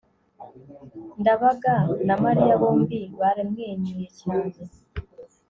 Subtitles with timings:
[1.19, 1.75] ndabaga
[2.07, 4.59] na mariya bombi baramwenyuye cyane